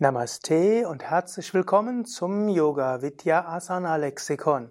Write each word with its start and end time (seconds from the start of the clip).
Namaste 0.00 0.86
und 0.86 1.02
herzlich 1.02 1.52
willkommen 1.54 2.04
zum 2.04 2.48
Yoga 2.48 3.02
Vidya 3.02 3.48
Asana 3.48 3.96
Lexikon. 3.96 4.70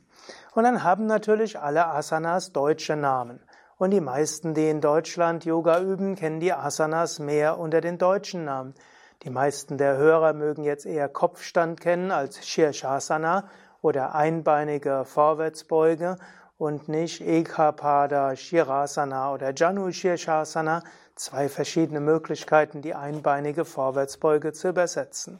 Und 0.55 0.63
dann 0.63 0.83
haben 0.83 1.05
natürlich 1.05 1.59
alle 1.59 1.85
Asanas 1.85 2.51
deutsche 2.51 2.95
Namen. 2.95 3.39
Und 3.77 3.91
die 3.91 4.01
meisten, 4.01 4.55
die 4.55 4.67
in 4.69 4.81
Deutschland 4.81 5.45
Yoga 5.45 5.81
üben, 5.81 6.15
kennen 6.15 6.39
die 6.39 6.51
Asanas 6.51 7.19
mehr 7.19 7.59
unter 7.59 7.79
den 7.79 7.99
deutschen 7.99 8.43
Namen. 8.43 8.73
Die 9.21 9.29
meisten 9.29 9.77
der 9.77 9.97
Hörer 9.97 10.33
mögen 10.33 10.63
jetzt 10.63 10.87
eher 10.87 11.07
Kopfstand 11.07 11.79
kennen 11.79 12.09
als 12.09 12.47
Shirshasana 12.47 13.47
oder 13.83 14.15
einbeinige 14.15 15.05
Vorwärtsbeuge 15.05 16.17
und 16.59 16.89
nicht 16.89 17.21
Ekapada 17.21 18.35
Shirasana 18.35 19.33
oder 19.33 19.53
Janu 19.55 19.91
Shirshasana, 19.91 20.83
zwei 21.15 21.47
verschiedene 21.47 22.01
Möglichkeiten, 22.01 22.81
die 22.81 22.93
einbeinige 22.93 23.63
Vorwärtsbeuge 23.63 24.51
zu 24.51 24.67
übersetzen. 24.67 25.39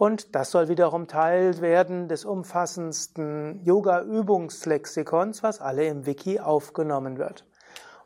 Und 0.01 0.33
das 0.33 0.49
soll 0.49 0.67
wiederum 0.67 1.07
Teil 1.07 1.61
werden 1.61 2.07
des 2.07 2.25
umfassendsten 2.25 3.63
Yoga-Übungslexikons, 3.63 5.43
was 5.43 5.61
alle 5.61 5.85
im 5.85 6.07
Wiki 6.07 6.39
aufgenommen 6.39 7.19
wird. 7.19 7.45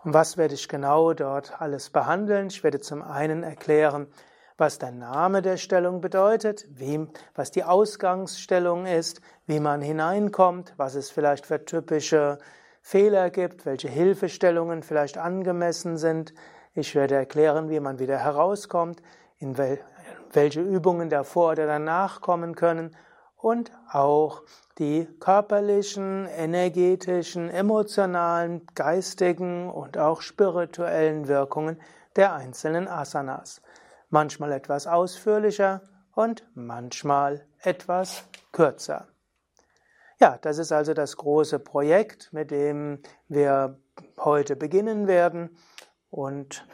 Und 0.04 0.14
was 0.14 0.36
werde 0.36 0.56
ich 0.56 0.68
genau 0.68 1.14
dort 1.14 1.62
alles 1.62 1.90
behandeln? 1.92 2.48
Ich 2.48 2.66
werde 2.66 2.82
zum 2.82 3.02
einen 3.02 3.44
erklären, 3.44 4.08
was 4.58 4.78
der 4.78 4.92
Name 4.92 5.42
der 5.42 5.56
Stellung 5.56 6.02
bedeutet, 6.02 6.68
wie, 6.70 7.08
was 7.34 7.52
die 7.52 7.64
Ausgangsstellung 7.64 8.88
ist, 8.88 9.22
wie 9.46 9.62
man 9.62 9.80
hineinkommt, 9.80 10.74
was 10.76 10.96
es 10.96 11.10
vielleicht 11.10 11.46
für 11.46 11.64
typische 11.64 12.40
Fehler 12.82 13.30
gibt, 13.30 13.66
welche 13.66 13.88
Hilfestellungen 13.88 14.84
vielleicht 14.84 15.18
angemessen 15.18 15.96
sind. 15.96 16.34
Ich 16.74 16.94
werde 16.94 17.16
erklären, 17.16 17.70
wie 17.70 17.80
man 17.80 18.00
wieder 18.00 18.18
herauskommt, 18.18 19.02
in 19.38 19.58
wel 19.58 19.80
welche 20.34 20.62
Übungen 20.62 21.10
davor 21.10 21.52
oder 21.52 21.66
danach 21.66 22.22
kommen 22.22 22.56
können 22.56 22.96
und 23.36 23.72
auch 23.92 24.44
die 24.78 25.08
körperlichen, 25.20 26.26
energetischen, 26.26 27.50
emotionalen, 27.50 28.66
geistigen 28.76 29.70
und 29.70 29.98
auch 29.98 30.22
spirituellen 30.22 31.28
Wirkungen 31.28 31.80
der 32.16 32.34
einzelnen 32.34 32.88
Asanas. 32.88 33.62
Manchmal 34.10 34.52
etwas 34.52 34.88
ausführlicher 34.88 35.82
und 36.14 36.44
manchmal 36.56 37.46
etwas 37.62 38.24
kürzer. 38.52 39.08
Ja, 40.20 40.38
das 40.42 40.58
ist 40.58 40.72
also 40.72 40.94
das 40.94 41.18
große 41.18 41.60
Projekt, 41.60 42.32
mit 42.32 42.52
dem 42.52 43.00
wir 43.28 43.78
heute 44.18 44.56
beginnen 44.56 45.08
werden. 45.08 45.58
Und 46.10 46.66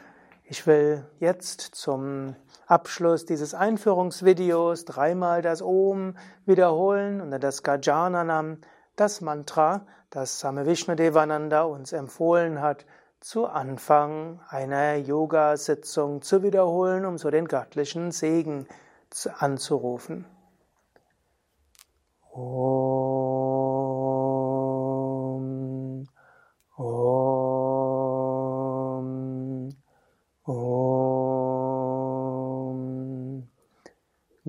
ich 0.51 0.67
will 0.67 1.05
jetzt 1.21 1.61
zum 1.61 2.35
Abschluss 2.67 3.25
dieses 3.25 3.53
Einführungsvideos 3.53 4.83
dreimal 4.83 5.41
das 5.41 5.61
Om 5.61 6.17
wiederholen 6.45 7.21
und 7.21 7.31
das 7.41 7.63
Gajananam, 7.63 8.57
das 8.97 9.21
Mantra, 9.21 9.87
das 10.09 10.41
Same 10.41 10.65
Vishnudevananda 10.65 11.61
uns 11.61 11.93
empfohlen 11.93 12.61
hat, 12.61 12.85
zu 13.21 13.47
Anfang 13.47 14.41
einer 14.49 14.95
Yoga-Sitzung 14.95 16.21
zu 16.21 16.43
wiederholen, 16.43 17.05
um 17.05 17.17
so 17.17 17.31
den 17.31 17.47
göttlichen 17.47 18.11
Segen 18.11 18.67
anzurufen. 19.39 20.25
Om. 22.33 23.00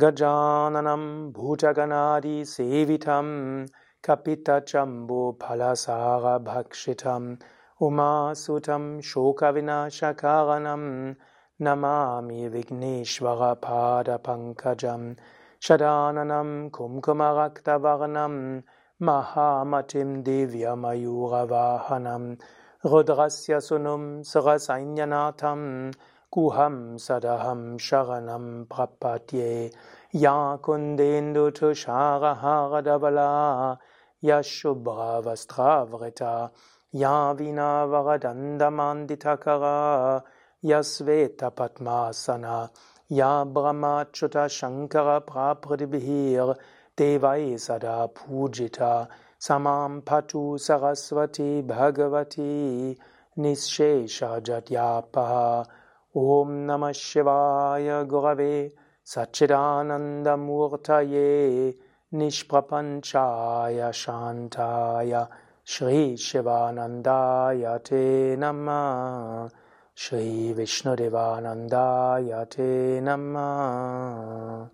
Gajananam 0.03 1.31
Bhutaganadi 1.33 2.43
Sevitam 2.43 3.69
Kapitachambu 4.03 5.39
Palasara 5.39 6.43
Bhakshitam 6.43 7.39
Umasutam 7.81 9.01
Shokavinashakaranam 9.01 11.15
Namami 11.61 12.51
Vigneshwara 12.51 13.55
Pada 13.61 14.19
Pankajam 14.19 15.17
Shadananam 15.63 16.71
Kumkumaraktavarnam 16.73 18.65
Mahamatim 19.01 20.25
Divya 20.25 20.75
Mayura 20.77 21.47
Vahanam 21.47 22.41
Rudrasya 22.85 23.61
Sunum 23.63 24.25
Sarasanyanatam 24.25 25.95
Guham 26.35 26.97
Sadaham 26.97 27.77
Sharanam 27.77 28.67
Prapatye. 28.67 29.71
Ya 30.13 30.57
Kundendu 30.57 31.53
Tushara 31.53 32.35
Haradavala 32.41 33.77
Ya 34.23 34.41
Shubhra 34.41 35.23
Vastravrita 35.23 36.51
Ya 36.93 37.35
Vina 37.35 37.87
Varadandamandhitakara 37.87 40.23
Ya 40.63 40.81
Sveta 40.81 41.51
Padmasana. 41.51 42.71
Ya 43.11 43.45
Brahmachuta 43.45 44.49
Shankara 44.49 45.21
Prapradibhir 45.21 46.57
Devai 46.97 47.61
Sada 47.61 48.09
Pujita. 48.09 49.07
Samam 49.39 50.01
Patu 50.01 50.59
Saraswati 50.59 51.63
Bhagavati. 51.63 52.97
Nishesha 53.37 54.41
Jatyapaha 54.41 55.67
Om 56.15 56.67
Namah 56.67 56.93
Shivaya 56.93 58.07
Gurave 58.07 58.71
Satchidananda 59.03 60.37
Murtaye 60.37 61.75
Nishprapanchaya 62.13 63.89
Shantaya 63.95 65.27
Shri 65.65 66.13
Shivanandaya 66.13 67.83
Te 67.83 68.37
Namah 68.37 69.51
Shri 69.95 70.53
Vishnudevanandaya 70.55 72.47
Te 72.51 73.01
Namah 73.01 74.69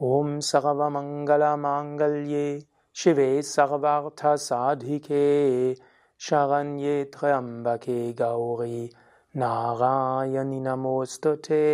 Om 0.00 0.38
Sarvamangala 0.38 1.58
Mangalye 1.60 2.64
Shive 2.94 3.42
नारायणि 9.36 10.60
नमोस्तु 10.60 11.36
थे 11.36 11.64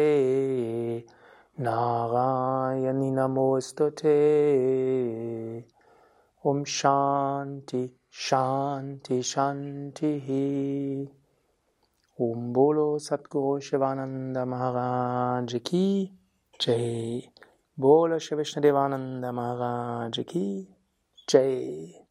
नागायनि 1.60 3.10
नमोस्तु 3.10 3.90
थे 3.90 4.18
ॐ 6.46 6.64
शान्ति 6.64 7.82
शान्ति 8.12 9.22
शान्तिः। 9.22 10.28
ॐ 12.26 12.52
बोलो 12.52 12.98
सद्गो 12.98 13.58
शिवानन्द 13.60 14.38
महागाजिकी 14.38 16.18
चे 16.60 16.78
बोलो 17.80 18.18
शिवविष्णुदेवानन्द 18.18 19.24
की 20.24 20.46
जय। 21.28 22.09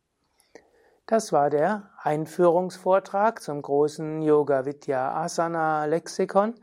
Das 1.09 1.33
war 1.33 1.50
der 1.50 1.89
Einführungsvortrag 2.03 3.41
zum 3.41 3.63
großen 3.63 4.21
Yoga 4.21 4.65
Vidya 4.65 5.15
Asana 5.15 5.85
Lexikon. 5.85 6.53